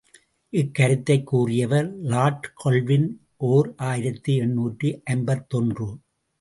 இக்கருத்தைக் 0.53 1.23
கூறியவர் 1.23 2.01
lord 2.01 2.49
Kelvin, 2.55 3.07
ஓர் 3.37 3.73
ஆயிரத்து 3.77 4.35
எண்ணூற்று 4.35 5.01
ஐம்பத்தொன்று. 5.05 5.97